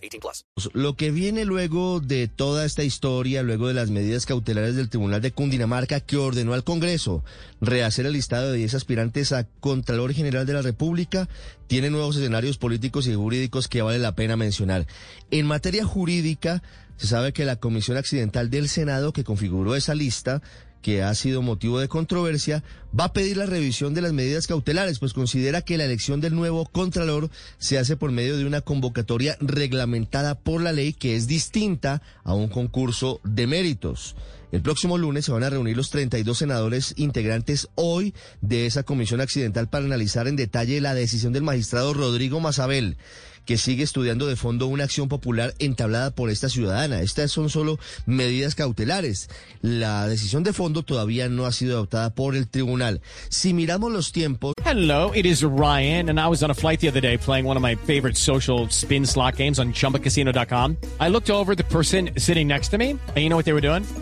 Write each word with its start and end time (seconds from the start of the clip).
18 0.00 0.20
plus. 0.20 0.44
Lo 0.74 0.94
que 0.94 1.10
viene 1.10 1.44
luego 1.44 2.00
de 2.00 2.28
toda 2.28 2.64
esta 2.64 2.82
historia, 2.82 3.42
luego 3.42 3.68
de 3.68 3.74
las 3.74 3.90
medidas 3.90 4.26
cautelares 4.26 4.76
del 4.76 4.88
Tribunal 4.88 5.20
de 5.20 5.32
Cundinamarca 5.32 6.00
que 6.00 6.16
ordenó 6.16 6.54
al 6.54 6.64
Congreso 6.64 7.24
rehacer 7.60 8.06
el 8.06 8.12
listado 8.12 8.52
de 8.52 8.58
10 8.58 8.74
aspirantes 8.74 9.32
a 9.32 9.44
Contralor 9.60 10.12
General 10.12 10.46
de 10.46 10.52
la 10.54 10.62
República, 10.62 11.28
tiene 11.66 11.90
nuevos 11.90 12.16
escenarios 12.16 12.58
políticos 12.58 13.06
y 13.06 13.14
jurídicos 13.14 13.68
que 13.68 13.82
vale 13.82 13.98
la 13.98 14.14
pena 14.14 14.36
mencionar. 14.36 14.86
En 15.30 15.46
materia 15.46 15.84
jurídica, 15.84 16.62
se 16.96 17.06
sabe 17.06 17.32
que 17.32 17.46
la 17.46 17.56
Comisión 17.56 17.96
Accidental 17.96 18.50
del 18.50 18.68
Senado 18.68 19.12
que 19.12 19.24
configuró 19.24 19.74
esa 19.74 19.94
lista 19.94 20.42
que 20.82 21.02
ha 21.02 21.14
sido 21.14 21.42
motivo 21.42 21.78
de 21.78 21.88
controversia, 21.88 22.62
va 22.98 23.04
a 23.04 23.12
pedir 23.12 23.36
la 23.36 23.46
revisión 23.46 23.94
de 23.94 24.00
las 24.00 24.12
medidas 24.12 24.46
cautelares, 24.46 24.98
pues 24.98 25.12
considera 25.12 25.62
que 25.62 25.78
la 25.78 25.84
elección 25.84 26.20
del 26.20 26.34
nuevo 26.34 26.66
Contralor 26.66 27.30
se 27.58 27.78
hace 27.78 27.96
por 27.96 28.10
medio 28.10 28.36
de 28.36 28.46
una 28.46 28.60
convocatoria 28.60 29.36
reglamentada 29.40 30.34
por 30.34 30.60
la 30.62 30.72
ley 30.72 30.92
que 30.92 31.16
es 31.16 31.26
distinta 31.26 32.02
a 32.24 32.34
un 32.34 32.48
concurso 32.48 33.20
de 33.24 33.46
méritos. 33.46 34.16
El 34.52 34.62
próximo 34.62 34.98
lunes 34.98 35.24
se 35.24 35.32
van 35.32 35.44
a 35.44 35.50
reunir 35.50 35.76
los 35.76 35.90
32 35.90 36.36
senadores 36.36 36.94
integrantes 36.96 37.68
hoy 37.74 38.14
de 38.40 38.66
esa 38.66 38.82
comisión 38.82 39.20
accidental 39.20 39.68
para 39.68 39.84
analizar 39.84 40.28
en 40.28 40.36
detalle 40.36 40.80
la 40.80 40.94
decisión 40.94 41.32
del 41.32 41.42
magistrado 41.42 41.94
Rodrigo 41.94 42.40
Mazabel 42.40 42.96
que 43.44 43.58
sigue 43.58 43.82
estudiando 43.82 44.26
de 44.26 44.36
fondo 44.36 44.66
una 44.66 44.84
acción 44.84 45.08
popular 45.08 45.54
entablada 45.58 46.12
por 46.12 46.30
esta 46.30 46.48
ciudadana. 46.48 47.02
Estas 47.02 47.32
son 47.32 47.50
solo 47.50 47.78
medidas 48.06 48.54
cautelares. 48.54 49.28
La 49.60 50.06
decisión 50.06 50.44
de 50.44 50.52
fondo 50.52 50.82
todavía 50.82 51.28
no 51.28 51.46
ha 51.46 51.52
sido 51.52 51.76
adoptada 51.76 52.14
por 52.14 52.36
el 52.36 52.48
tribunal. 52.48 53.00
Si 53.28 53.52
miramos 53.52 53.90
los 53.92 54.12
tiempos. 54.12 54.54
Hello, 54.64 55.12
it 55.14 55.26
is 55.26 55.42
Ryan, 55.42 56.10
and 56.10 56.20
I 56.20 56.28
was 56.28 56.44
on 56.44 56.50
a 56.50 56.54
flight 56.54 56.80
the 56.80 56.88
other 56.88 57.00
day 57.00 57.18
playing 57.18 57.44
one 57.44 57.56
of 57.56 57.62
my 57.62 57.74
favorite 57.74 58.16
social 58.16 58.68
spin 58.70 59.04
slot 59.04 59.36
games 59.36 59.58
on 59.58 59.72
chumbacasino.com. 59.72 60.76
I 61.00 61.08
looked 61.08 61.30
over 61.30 61.56
the 61.56 61.64
person 61.64 62.10
sitting 62.16 62.46
next 62.46 62.68
to 62.68 62.78
me, 62.78 62.90
and 62.90 63.16
you 63.16 63.28
know 63.28 63.36
what 63.36 63.46
they 63.46 63.52
were 63.52 63.60
doing? 63.60 63.84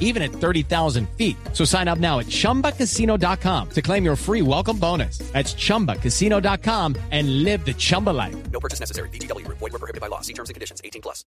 even 0.00 0.22
at 0.22 0.32
30,000 0.32 1.08
feet. 1.10 1.36
So 1.52 1.64
sign 1.64 1.86
up 1.86 1.98
now 1.98 2.18
at 2.18 2.26
ChumbaCasino.com 2.26 3.70
to 3.70 3.82
claim 3.82 4.04
your 4.04 4.16
free 4.16 4.42
welcome 4.42 4.78
bonus. 4.78 5.18
That's 5.32 5.54
ChumbaCasino.com 5.54 6.96
and 7.12 7.44
live 7.44 7.64
the 7.64 7.74
Chumba 7.74 8.10
life. 8.10 8.36
No 8.50 8.58
purchase 8.58 8.80
necessary. 8.80 9.10
BGW. 9.10 9.46
Void 9.46 9.72
were 9.72 9.78
prohibited 9.78 10.00
by 10.00 10.08
law. 10.08 10.22
See 10.22 10.32
terms 10.32 10.50
and 10.50 10.54
conditions. 10.54 10.80
18 10.82 11.02
plus. 11.02 11.24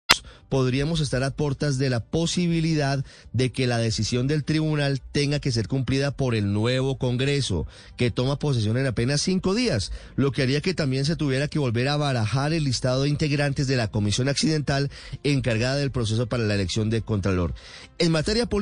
Podríamos 0.49 0.99
estar 0.99 1.23
a 1.23 1.31
puertas 1.31 1.77
de 1.77 1.89
la 1.89 2.01
posibilidad 2.01 3.05
de 3.31 3.51
que 3.53 3.67
la 3.67 3.77
decisión 3.77 4.27
del 4.27 4.43
tribunal 4.43 5.01
tenga 5.01 5.39
que 5.39 5.51
ser 5.51 5.69
cumplida 5.69 6.11
por 6.11 6.35
el 6.35 6.51
nuevo 6.51 6.97
Congreso, 6.97 7.67
que 7.95 8.11
toma 8.11 8.37
posesión 8.37 8.77
en 8.77 8.85
apenas 8.85 9.21
cinco 9.21 9.55
días, 9.55 9.93
lo 10.17 10.33
que 10.33 10.41
haría 10.41 10.59
que 10.59 10.73
también 10.73 11.05
se 11.05 11.15
tuviera 11.15 11.47
que 11.47 11.57
volver 11.57 11.87
a 11.87 11.95
barajar 11.95 12.51
el 12.51 12.65
listado 12.65 13.03
de 13.03 13.09
integrantes 13.09 13.67
de 13.67 13.77
la 13.77 13.87
Comisión 13.87 14.27
Accidental 14.27 14.91
encargada 15.23 15.77
del 15.77 15.91
proceso 15.91 16.27
para 16.27 16.43
la 16.43 16.55
elección 16.55 16.89
de 16.89 17.01
Contralor. 17.01 17.53
En 17.97 18.11
materia 18.11 18.45
política, 18.45 18.60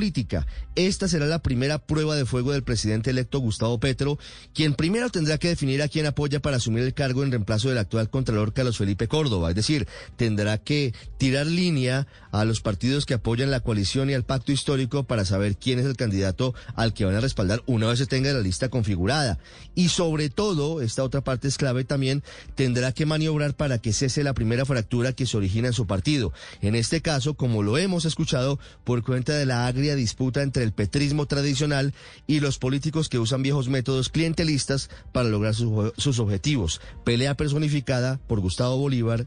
esta 0.74 1.08
será 1.08 1.26
la 1.26 1.42
primera 1.42 1.78
prueba 1.78 2.16
de 2.16 2.24
fuego 2.24 2.52
del 2.52 2.62
presidente 2.62 3.10
electo 3.10 3.38
Gustavo 3.38 3.78
Petro, 3.78 4.18
quien 4.54 4.74
primero 4.74 5.10
tendrá 5.10 5.38
que 5.38 5.48
definir 5.48 5.82
a 5.82 5.88
quién 5.88 6.06
apoya 6.06 6.40
para 6.40 6.56
asumir 6.56 6.84
el 6.84 6.94
cargo 6.94 7.22
en 7.22 7.30
reemplazo 7.30 7.68
del 7.68 7.78
actual 7.78 8.08
Contralor 8.08 8.52
Carlos 8.52 8.78
Felipe 8.78 9.08
Córdoba. 9.08 9.50
Es 9.50 9.56
decir, 9.56 9.86
tendrá 10.16 10.58
que 10.58 10.94
tirar 11.18 11.46
línea 11.46 12.06
a 12.32 12.44
los 12.44 12.60
partidos 12.60 13.06
que 13.06 13.14
apoyan 13.14 13.50
la 13.50 13.60
coalición 13.60 14.10
y 14.10 14.14
al 14.14 14.24
pacto 14.24 14.52
histórico 14.52 15.04
para 15.04 15.24
saber 15.24 15.56
quién 15.56 15.78
es 15.78 15.86
el 15.86 15.96
candidato 15.96 16.54
al 16.74 16.94
que 16.94 17.04
van 17.04 17.14
a 17.14 17.20
respaldar 17.20 17.62
una 17.66 17.88
vez 17.88 17.98
se 17.98 18.06
tenga 18.06 18.32
la 18.32 18.40
lista 18.40 18.68
configurada. 18.68 19.38
Y 19.74 19.88
sobre 19.88 20.30
todo, 20.30 20.80
esta 20.80 21.04
otra 21.04 21.20
parte 21.20 21.48
es 21.48 21.58
clave 21.58 21.84
también, 21.84 22.22
tendrá 22.54 22.92
que 22.92 23.06
maniobrar 23.06 23.54
para 23.54 23.78
que 23.78 23.92
cese 23.92 24.24
la 24.24 24.34
primera 24.34 24.64
fractura 24.64 25.12
que 25.12 25.26
se 25.26 25.36
origina 25.36 25.68
en 25.68 25.74
su 25.74 25.86
partido. 25.86 26.32
En 26.62 26.74
este 26.74 27.02
caso, 27.02 27.34
como 27.34 27.62
lo 27.62 27.78
hemos 27.78 28.04
escuchado, 28.04 28.58
por 28.84 29.02
cuenta 29.02 29.34
de 29.34 29.46
la 29.46 29.66
agria 29.66 29.89
disputa 29.96 30.42
entre 30.42 30.64
el 30.64 30.72
petrismo 30.72 31.26
tradicional 31.26 31.94
y 32.26 32.40
los 32.40 32.58
políticos 32.58 33.08
que 33.08 33.18
usan 33.18 33.42
viejos 33.42 33.68
métodos 33.68 34.08
clientelistas 34.08 34.90
para 35.12 35.28
lograr 35.28 35.54
sus, 35.54 36.18
objetivos. 36.18 36.80
Pelea 37.04 37.36
personificada 37.36 38.20
por 38.26 38.40
Gustavo 38.40 38.76
Bolívar 38.76 39.26